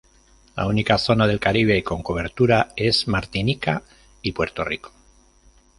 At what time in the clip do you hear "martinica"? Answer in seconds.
3.07-3.83